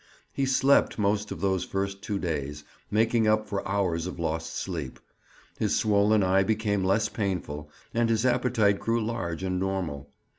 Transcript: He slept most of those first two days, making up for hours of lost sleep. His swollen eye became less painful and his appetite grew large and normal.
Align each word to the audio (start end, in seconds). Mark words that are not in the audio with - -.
He 0.33 0.47
slept 0.47 0.97
most 0.97 1.31
of 1.31 1.41
those 1.41 1.63
first 1.63 2.01
two 2.01 2.17
days, 2.17 2.63
making 2.89 3.27
up 3.27 3.47
for 3.47 3.61
hours 3.67 4.07
of 4.07 4.17
lost 4.17 4.55
sleep. 4.55 4.99
His 5.59 5.75
swollen 5.75 6.23
eye 6.23 6.41
became 6.41 6.83
less 6.83 7.07
painful 7.07 7.69
and 7.93 8.09
his 8.09 8.25
appetite 8.25 8.79
grew 8.79 9.05
large 9.05 9.43
and 9.43 9.59
normal. 9.59 10.09